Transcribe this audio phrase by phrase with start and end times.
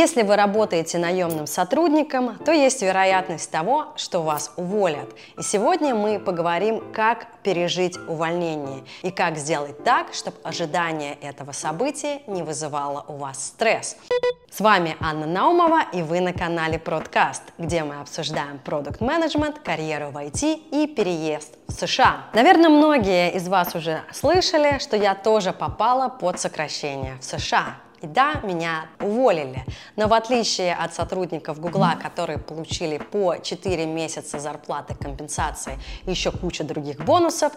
[0.00, 5.14] Если вы работаете наемным сотрудником, то есть вероятность того, что вас уволят.
[5.36, 12.22] И сегодня мы поговорим, как пережить увольнение и как сделать так, чтобы ожидание этого события
[12.26, 13.98] не вызывало у вас стресс.
[14.50, 20.12] С вами Анна Наумова и вы на канале Продкаст, где мы обсуждаем продукт менеджмент, карьеру
[20.12, 22.24] в IT и переезд в США.
[22.32, 27.76] Наверное, многие из вас уже слышали, что я тоже попала под сокращение в США.
[28.02, 29.64] И да, меня уволили.
[29.96, 36.30] Но в отличие от сотрудников Гугла, которые получили по 4 месяца зарплаты компенсации и еще
[36.30, 37.52] куча других бонусов,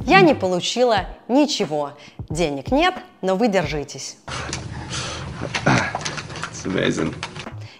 [0.00, 1.92] я не получила ничего.
[2.28, 4.18] Денег нет, но вы держитесь.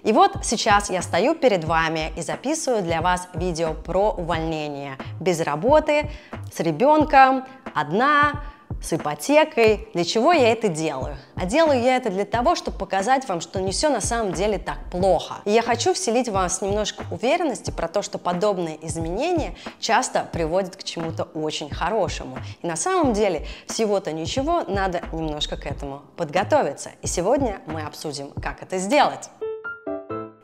[0.02, 4.96] И вот сейчас я стою перед вами и записываю для вас видео про увольнение.
[5.20, 6.10] Без работы,
[6.54, 7.44] с ребенком,
[7.74, 8.44] одна,
[8.82, 9.88] с ипотекой.
[9.94, 11.16] Для чего я это делаю?
[11.34, 14.58] А делаю я это для того, чтобы показать вам, что не все на самом деле
[14.58, 15.36] так плохо.
[15.44, 20.76] И я хочу вселить в вас немножко уверенности про то, что подобные изменения часто приводят
[20.76, 22.38] к чему-то очень хорошему.
[22.62, 26.90] И на самом деле всего-то ничего, надо немножко к этому подготовиться.
[27.02, 29.30] И сегодня мы обсудим, как это сделать.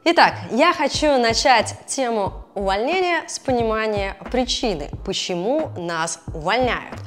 [0.05, 6.98] Итак, я хочу начать тему увольнения с понимания причины, почему нас увольняют.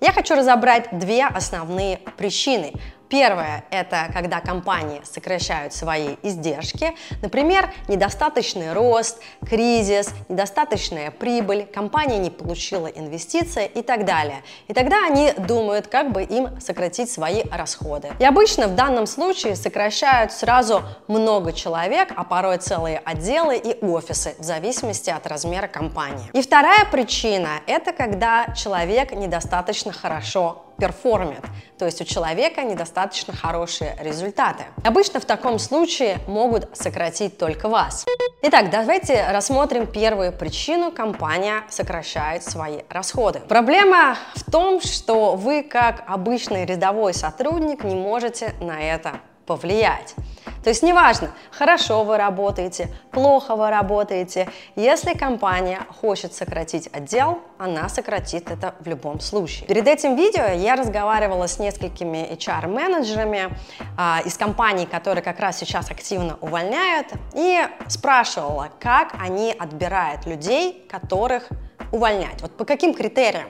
[0.00, 2.72] Я хочу разобрать две основные причины,
[3.10, 12.30] Первое– это когда компании сокращают свои издержки, например, недостаточный рост, кризис, недостаточная прибыль, компания не
[12.30, 14.44] получила инвестиции и так далее.
[14.68, 18.10] И тогда они думают, как бы им сократить свои расходы.
[18.20, 24.36] И обычно в данном случае сокращают сразу много человек, а порой целые отделы и офисы,
[24.38, 26.30] в зависимости от размера компании.
[26.32, 31.44] И вторая причина– это когда человек недостаточно хорошо перформит,
[31.78, 34.64] то есть у человека недостаточно хорошие результаты.
[34.84, 38.06] Обычно в таком случае могут сократить только вас.
[38.42, 40.90] Итак, давайте рассмотрим первую причину.
[40.90, 43.40] Компания сокращает свои расходы.
[43.40, 50.14] Проблема в том, что вы, как обычный рядовой сотрудник, не можете на это повлиять.
[50.62, 57.88] То есть неважно, хорошо вы работаете, плохо вы работаете, если компания хочет сократить отдел, она
[57.88, 59.66] сократит это в любом случае.
[59.66, 63.56] Перед этим видео я разговаривала с несколькими HR-менеджерами
[63.96, 70.86] а, из компаний, которые как раз сейчас активно увольняют, и спрашивала, как они отбирают людей,
[70.90, 71.48] которых
[71.90, 72.42] увольнять.
[72.42, 73.48] Вот по каким критериям?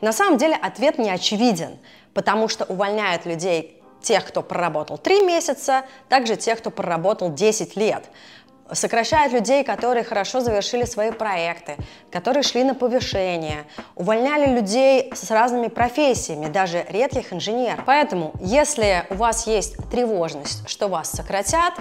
[0.00, 1.78] На самом деле ответ не очевиден,
[2.14, 8.04] потому что увольняют людей тех, кто проработал 3 месяца, также тех, кто проработал 10 лет.
[8.70, 11.76] Сокращают людей, которые хорошо завершили свои проекты,
[12.10, 13.64] которые шли на повышение.
[13.94, 17.84] Увольняли людей с разными профессиями, даже редких инженеров.
[17.86, 21.74] Поэтому, если у вас есть тревожность, что вас сократят,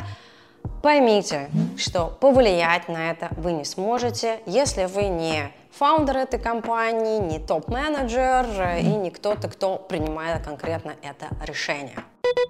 [0.81, 7.39] поймите, что повлиять на это вы не сможете, если вы не фаундер этой компании, не
[7.39, 8.45] топ-менеджер
[8.79, 11.97] и не кто-то, кто принимает конкретно это решение.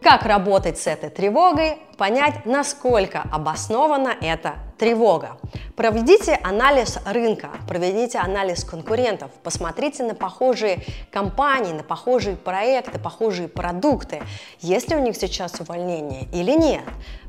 [0.02, 5.38] Как работать с этой тревогой, понять, насколько обоснована эта тревога.
[5.76, 10.80] Проведите анализ рынка, проведите анализ конкурентов, посмотрите на похожие
[11.12, 14.22] компании, на похожие проекты, похожие продукты,
[14.60, 16.84] есть ли у них сейчас увольнение или нет.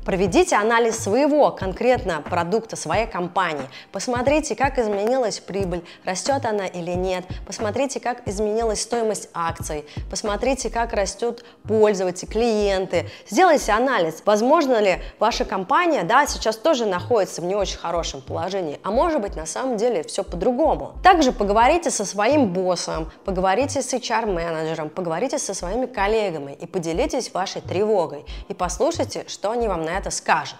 [0.05, 3.67] Проведите анализ своего конкретно продукта, своей компании.
[3.91, 7.25] Посмотрите, как изменилась прибыль, растет она или нет.
[7.45, 9.85] Посмотрите, как изменилась стоимость акций.
[10.09, 13.07] Посмотрите, как растут пользователи, клиенты.
[13.29, 14.23] Сделайте анализ.
[14.25, 19.21] Возможно ли ваша компания да, сейчас тоже находится в не очень хорошем положении, а может
[19.21, 20.93] быть на самом деле все по-другому.
[21.03, 27.61] Также поговорите со своим боссом, поговорите с HR-менеджером, поговорите со своими коллегами и поделитесь вашей
[27.61, 28.25] тревогой.
[28.47, 30.59] И послушайте, что они вам на это скажут.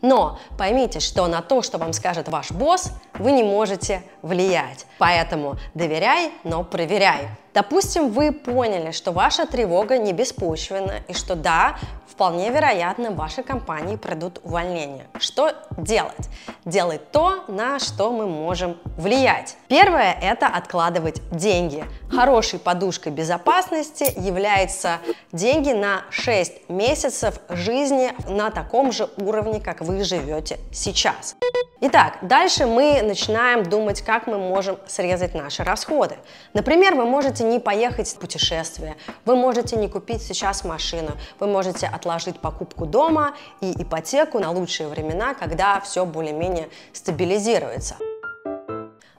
[0.00, 4.86] Но поймите, что на то, что вам скажет ваш босс, вы не можете влиять.
[4.98, 7.28] Поэтому доверяй, но проверяй.
[7.54, 11.76] Допустим, вы поняли, что ваша тревога не беспочвенна и что да,
[12.06, 15.06] вполне вероятно, в вашей компании пройдут увольнения.
[15.18, 16.28] Что делать?
[16.64, 19.56] Делать то, на что мы можем влиять.
[19.68, 21.84] Первое– это откладывать деньги.
[22.10, 24.98] Хорошей подушкой безопасности являются
[25.32, 31.36] деньги на 6 месяцев жизни на таком же уровне, как вы живете сейчас.
[31.80, 36.16] Итак, дальше мы начинаем думать, как мы можем срезать наши расходы.
[36.52, 41.86] Например, вы можете не поехать в путешествие, вы можете не купить сейчас машину, вы можете
[41.86, 47.96] отложить покупку дома и ипотеку на лучшие времена, когда все более-менее стабилизируется.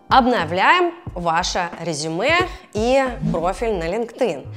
[0.08, 2.36] Обновляем ваше резюме
[2.74, 4.48] и профиль на LinkedIn.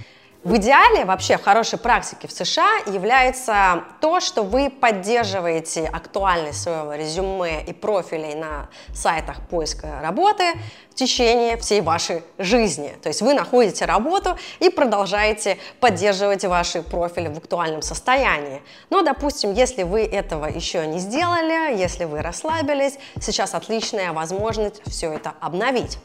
[0.44, 6.94] В идеале, вообще, в хорошей практике в США является то, что вы поддерживаете актуальность своего
[6.94, 10.42] резюме и профилей на сайтах поиска работы
[10.90, 12.92] в течение всей вашей жизни.
[13.00, 18.62] То есть вы находите работу и продолжаете поддерживать ваши профили в актуальном состоянии.
[18.90, 25.12] Но, допустим, если вы этого еще не сделали, если вы расслабились, сейчас отличная возможность все
[25.12, 25.98] это обновить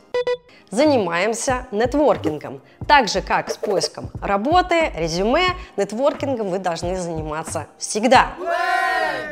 [0.70, 2.62] занимаемся нетворкингом.
[2.88, 8.34] Так же, как с поиском работы, резюме, нетворкингом вы должны заниматься всегда.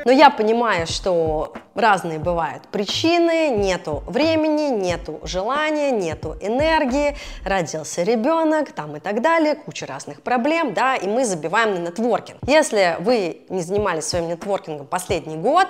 [0.06, 8.72] Но я понимаю, что разные бывают причины, нету времени, нету желания, нету энергии, родился ребенок,
[8.72, 12.38] там и так далее, куча разных проблем, да, и мы забиваем на нетворкинг.
[12.46, 15.68] Если вы не занимались своим нетворкингом последний год,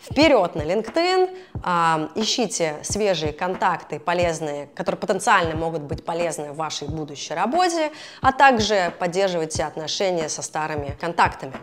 [0.00, 6.88] вперед на LinkedIn, э, ищите свежие контакты полезные, которые потенциально могут быть полезны в вашей
[6.88, 11.54] будущей работе, а также поддерживайте отношения со старыми контактами.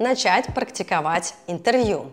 [0.00, 2.06] Начать практиковать интервью.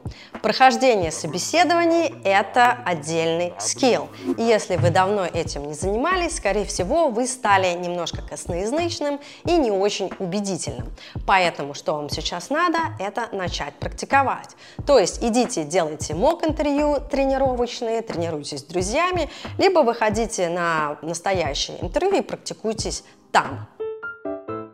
[0.43, 4.09] Прохождение собеседований– это отдельный скилл.
[4.37, 9.71] И если вы давно этим не занимались, скорее всего, вы стали немножко косноязычным и не
[9.71, 10.93] очень убедительным.
[11.25, 14.55] Поэтому что вам сейчас надо– это начать практиковать.
[14.85, 22.21] То есть идите, делайте мок-интервью тренировочные, тренируйтесь с друзьями, либо выходите на настоящее интервью и
[22.21, 23.67] практикуйтесь там.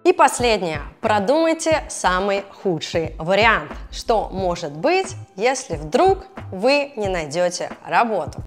[0.04, 0.82] И последнее.
[1.02, 3.72] Продумайте самый худший вариант.
[3.92, 6.20] Что может быть, если вдруг
[6.52, 8.42] вы не найдете работу?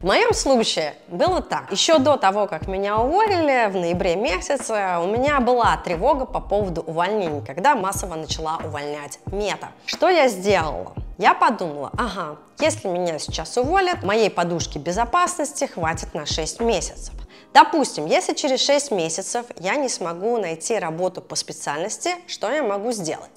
[0.00, 1.72] В моем случае было так.
[1.72, 6.82] Еще до того, как меня уволили в ноябре месяце, у меня была тревога по поводу
[6.82, 9.68] увольнений, когда массово начала увольнять мета.
[9.86, 10.92] Что я сделала?
[11.16, 17.14] Я подумала, ага, если меня сейчас уволят, моей подушки безопасности хватит на 6 месяцев.
[17.54, 22.92] Допустим, если через 6 месяцев я не смогу найти работу по специальности, что я могу
[22.92, 23.30] сделать?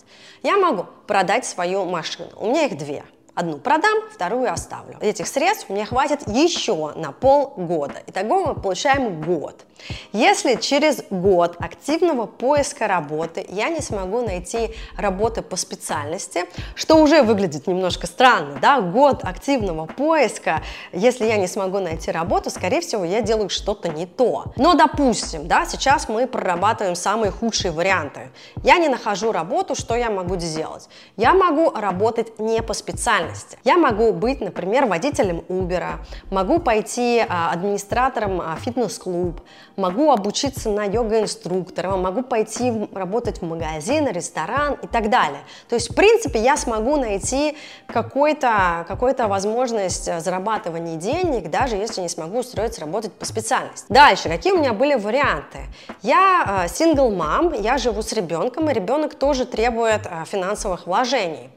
[0.44, 2.32] Я могу продать свою машину.
[2.36, 3.06] У меня их две.
[3.40, 4.98] Одну продам, вторую оставлю.
[5.00, 8.04] Этих средств мне хватит еще на полгода.
[8.06, 9.64] Итого мы получаем год.
[10.12, 17.22] Если через год активного поиска работы я не смогу найти работы по специальности, что уже
[17.22, 20.62] выглядит немножко странно, да, год активного поиска,
[20.92, 24.52] если я не смогу найти работу, скорее всего, я делаю что-то не то.
[24.58, 28.32] Но, допустим, да, сейчас мы прорабатываем самые худшие варианты.
[28.64, 30.90] Я не нахожу работу, что я могу сделать?
[31.16, 33.29] Я могу работать не по специальности.
[33.64, 35.98] Я могу быть, например, водителем Uber,
[36.32, 39.42] могу пойти а, администратором а, фитнес-клуб,
[39.76, 45.42] могу обучиться на йога-инструктора, могу пойти работать в магазин, ресторан и так далее.
[45.68, 52.10] То есть, в принципе, я смогу найти какой-то, какую-то возможность зарабатывания денег, даже если не
[52.10, 53.86] смогу устроиться работать по специальности.
[53.90, 55.60] Дальше, какие у меня были варианты?
[56.02, 61.50] Я сингл-мам, я живу с ребенком, и ребенок тоже требует финансовых вложений.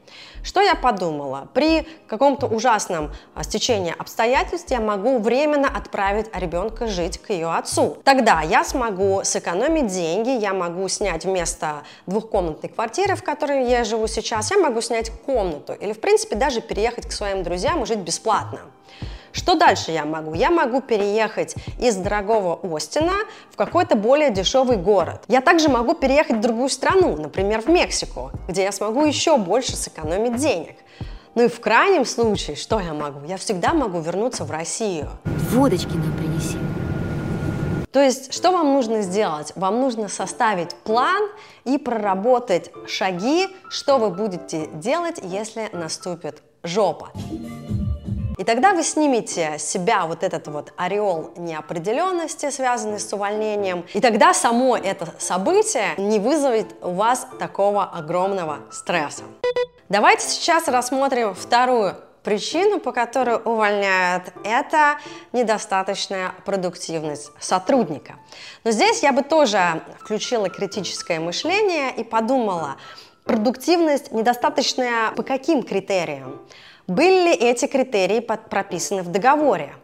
[0.43, 1.47] Что я подумала?
[1.53, 7.97] При каком-то ужасном а, стечении обстоятельств я могу временно отправить ребенка жить к ее отцу.
[8.03, 14.07] Тогда я смогу сэкономить деньги, я могу снять вместо двухкомнатной квартиры, в которой я живу
[14.07, 17.99] сейчас, я могу снять комнату или, в принципе, даже переехать к своим друзьям и жить
[17.99, 18.59] бесплатно.
[19.33, 20.35] Что дальше я могу?
[20.35, 23.13] Я могу переехать из дорогого Остина
[23.51, 25.23] в какой-то более дешевый город.
[25.27, 29.75] Я также могу переехать в другую страну, например, в Мексику, где я смогу еще больше
[29.75, 30.75] сэкономить денег.
[31.35, 33.25] Ну и в крайнем случае, что я могу?
[33.25, 35.09] Я всегда могу вернуться в Россию.
[35.51, 36.57] Водочки нам принеси.
[37.91, 39.51] То есть, что вам нужно сделать?
[39.55, 41.23] Вам нужно составить план
[41.63, 47.11] и проработать шаги, что вы будете делать, если наступит жопа.
[48.37, 54.01] И тогда вы снимете с себя вот этот вот ореол неопределенности, связанный с увольнением, и
[54.01, 59.23] тогда само это событие не вызовет у вас такого огромного стресса.
[59.93, 64.97] Давайте сейчас рассмотрим вторую причину, по которой увольняют, это
[65.33, 68.15] недостаточная продуктивность сотрудника.
[68.63, 72.77] Но здесь я бы тоже включила критическое мышление и подумала,
[73.23, 76.41] продуктивность недостаточная по каким критериям?
[76.87, 79.75] Были ли эти критерии прописаны в договоре?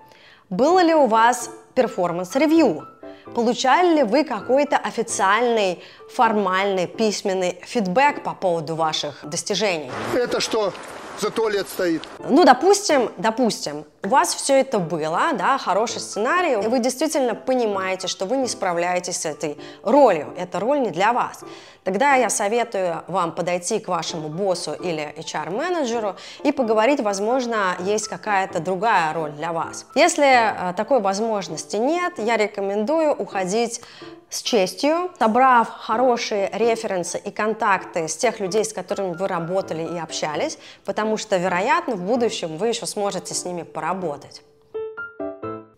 [0.50, 2.88] Было ли у вас performance review?
[3.36, 5.84] Получали ли вы какой-то официальный,
[6.14, 9.92] формальный, письменный фидбэк по поводу ваших достижений?
[10.16, 10.74] Это что?
[11.20, 12.04] за туалет стоит.
[12.20, 18.08] Ну, допустим, допустим, у вас все это было, да, хороший сценарий, и вы действительно понимаете,
[18.08, 21.42] что вы не справляетесь с этой ролью, эта роль не для вас.
[21.90, 28.60] Тогда я советую вам подойти к вашему боссу или HR-менеджеру и поговорить, возможно, есть какая-то
[28.60, 29.88] другая роль для вас.
[29.96, 33.82] Если э, такой возможности нет, я рекомендую уходить
[34.30, 39.98] с честью, собрав хорошие референсы и контакты с тех людей, с которыми вы работали и
[39.98, 44.44] общались, потому что, вероятно, в будущем вы еще сможете с ними поработать.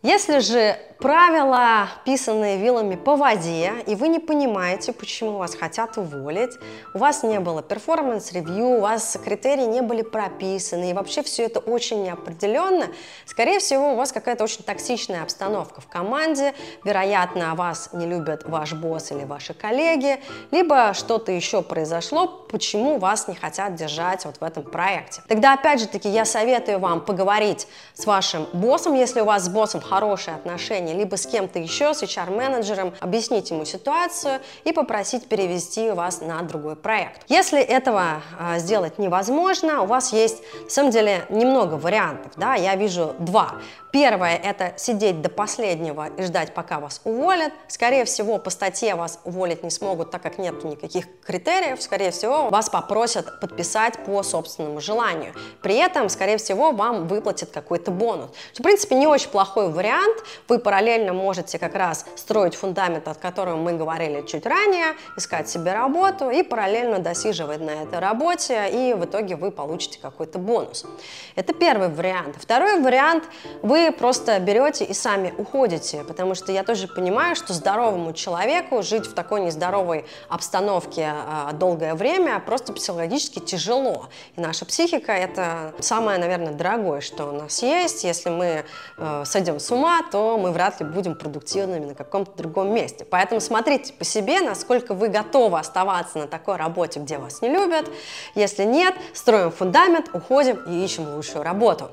[0.03, 6.58] Если же правила, писанные вилами по воде, и вы не понимаете, почему вас хотят уволить,
[6.93, 11.46] у вас не было performance review, у вас критерии не были прописаны, и вообще все
[11.46, 12.88] это очень неопределенно,
[13.25, 16.53] скорее всего, у вас какая-то очень токсичная обстановка в команде,
[16.84, 20.20] вероятно, вас не любят ваш босс или ваши коллеги,
[20.51, 25.22] либо что-то еще произошло, почему вас не хотят держать вот в этом проекте.
[25.27, 29.50] Тогда, опять же таки, я советую вам поговорить с вашим боссом, если у вас с
[29.50, 35.91] боссом хорошие отношения, либо с кем-то еще, с HR-менеджером, объяснить ему ситуацию и попросить перевести
[35.91, 37.24] вас на другой проект.
[37.27, 42.31] Если этого э, сделать невозможно, у вас есть, на самом деле, немного вариантов.
[42.38, 42.55] Да?
[42.55, 43.55] Я вижу два.
[43.91, 47.51] Первое– это сидеть до последнего и ждать, пока вас уволят.
[47.67, 51.81] Скорее всего, по статье вас уволить не смогут, так как нет никаких критериев.
[51.81, 55.33] Скорее всего, вас попросят подписать по собственному желанию.
[55.62, 58.29] При этом, скорее всего, вам выплатят какой-то бонус.
[58.53, 59.80] Что, в принципе, не очень плохой вариант.
[60.47, 65.73] Вы параллельно можете как раз строить фундамент, от которого мы говорили чуть ранее, искать себе
[65.73, 70.85] работу и параллельно досиживать на этой работе, и в итоге вы получите какой-то бонус.
[71.35, 72.35] Это первый вариант.
[72.39, 73.23] Второй вариант–
[73.61, 79.07] вы просто берете и сами уходите, потому что я тоже понимаю, что здоровому человеку жить
[79.07, 84.09] в такой нездоровой обстановке э, долгое время просто психологически тяжело.
[84.35, 88.03] И наша психика это самое, наверное, дорогое, что у нас есть.
[88.03, 88.65] Если мы
[88.97, 93.06] э, сойдем с ума, то мы вряд ли будем продуктивными на каком-то другом месте.
[93.10, 97.90] Поэтому смотрите по себе, насколько вы готовы оставаться на такой работе, где вас не любят.
[98.36, 101.90] Если нет, строим фундамент, уходим и ищем лучшую работу.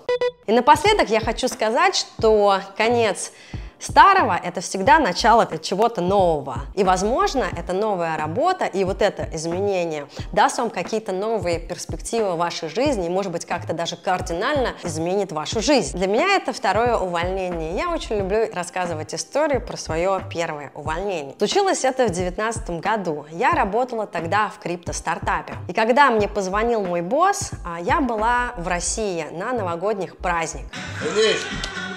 [0.47, 3.33] И напоследок я хочу сказать, что конец
[3.79, 6.61] старого– это всегда начало чего-то нового.
[6.75, 12.39] И, возможно, это новая работа и вот это изменение даст вам какие-то новые перспективы в
[12.39, 15.97] вашей жизни и, может быть, как-то даже кардинально изменит вашу жизнь.
[15.97, 17.77] Для меня это второе увольнение.
[17.77, 21.35] Я очень люблю рассказывать истории про свое первое увольнение.
[21.39, 23.27] Случилось это в 2019 году.
[23.31, 25.55] Я работала тогда в крипто-стартапе.
[25.69, 30.79] И когда мне позвонил мой босс, а, я была в России на новогодних праздниках.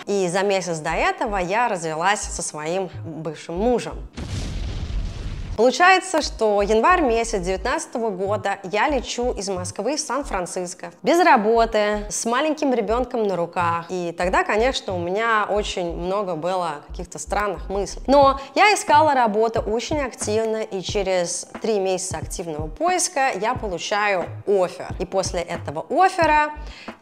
[0.07, 3.95] И за месяц до этого я развелась со своим бывшим мужем.
[5.57, 12.25] Получается, что январь месяц 2019 года я лечу из Москвы в Сан-Франциско, без работы, с
[12.25, 13.85] маленьким ребенком на руках.
[13.89, 18.01] И тогда, конечно, у меня очень много было каких-то странных мыслей.
[18.07, 24.87] Но я искала работу очень активно, и через три месяца активного поиска я получаю офер.
[24.99, 26.53] И после этого оффера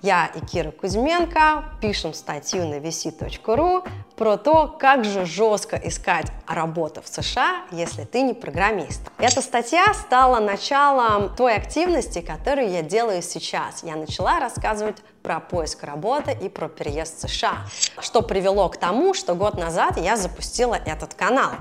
[0.02, 3.88] я и Кира Кузьменко пишем статью на vc.ru
[4.20, 9.00] про то, как же жестко искать работу в США, если ты не программист.
[9.18, 13.82] Эта статья стала началом той активности, которую я делаю сейчас.
[13.82, 17.60] Я начала рассказывать про поиск работы и про переезд в США,
[18.02, 21.52] что привело к тому, что год назад я запустила этот канал.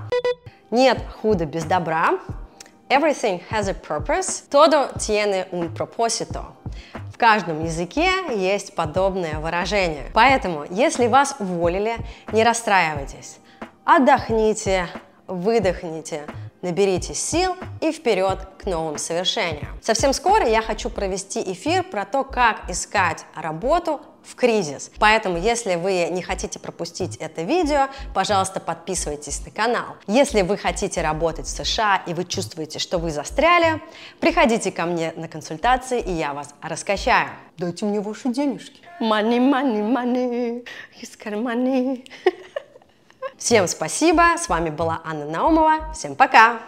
[0.72, 2.18] Нет худа без добра.
[2.88, 4.42] Everything has a purpose.
[4.50, 6.57] Todo tiene un propósito.
[7.18, 10.04] В каждом языке есть подобное выражение.
[10.14, 11.96] Поэтому, если вас уволили,
[12.30, 13.38] не расстраивайтесь.
[13.84, 14.86] Отдохните,
[15.26, 16.26] выдохните,
[16.62, 19.80] наберите сил и вперед к новым совершениям.
[19.82, 24.90] Совсем скоро я хочу провести эфир про то, как искать работу в кризис.
[24.98, 29.96] Поэтому, если вы не хотите пропустить это видео, пожалуйста, подписывайтесь на канал.
[30.06, 33.80] Если вы хотите работать в США и вы чувствуете, что вы застряли,
[34.20, 37.30] приходите ко мне на консультации, и я вас раскачаю.
[37.56, 38.80] Дайте мне ваши денежки.
[39.00, 40.68] Money, money, money,
[41.00, 42.04] из карманы.
[43.38, 46.60] Всем спасибо, с вами была Анна Наумова, всем пока!